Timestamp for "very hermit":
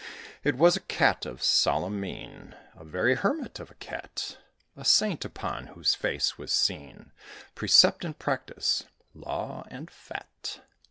2.83-3.59